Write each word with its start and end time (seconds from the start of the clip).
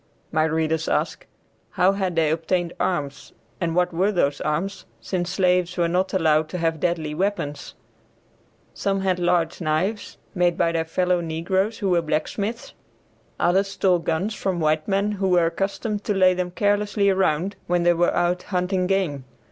My 0.31 0.45
readers 0.45 0.87
ask, 0.89 1.27
how 1.69 1.91
had 1.91 2.15
they 2.15 2.31
obtained 2.31 2.73
arms 2.79 3.33
and 3.59 3.75
what 3.75 3.93
were 3.93 4.11
those 4.11 4.41
arms, 4.41 4.85
since 4.99 5.29
slaves 5.29 5.77
were 5.77 5.87
not 5.87 6.11
allowed 6.11 6.49
to 6.49 6.57
have 6.57 6.79
deadly 6.79 7.13
weapons? 7.13 7.75
Some 8.73 9.01
had 9.01 9.19
large 9.19 9.61
knives 9.61 10.17
made 10.33 10.57
by 10.57 10.71
their 10.71 10.85
fellow 10.85 11.21
negroes 11.21 11.77
who 11.77 11.91
were 11.91 12.01
blacksmiths, 12.01 12.73
others 13.39 13.67
stole 13.67 13.99
guns 13.99 14.33
from 14.33 14.59
white 14.59 14.87
men 14.87 15.11
who 15.11 15.27
were 15.29 15.45
accustomed 15.45 16.03
to 16.05 16.15
lay 16.15 16.33
them 16.33 16.49
carelessly 16.49 17.07
around 17.11 17.55
when 17.67 17.83
they 17.83 17.93
were 17.93 18.11
out 18.15 18.41
hunting 18.41 18.87
game. 18.87 19.23